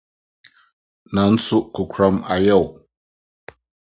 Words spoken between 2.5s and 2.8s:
wo.